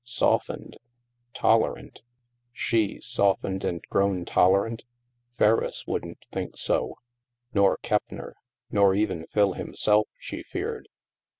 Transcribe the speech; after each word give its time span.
"Softened!"'' 0.03 0.77
Tolerant!" 1.43 2.01
She, 2.51 2.99
softened 3.01 3.63
and 3.63 3.83
grown 3.91 4.25
tolerant! 4.25 4.83
Ferriss 5.33 5.85
wouldn't 5.85 6.25
think 6.31 6.57
so. 6.57 6.97
Nor 7.53 7.77
Keppner! 7.83 8.33
Nor 8.71 8.95
even 8.95 9.27
Phil 9.27 9.53
himself, 9.53 10.07
she 10.17 10.41
feared. 10.41 10.87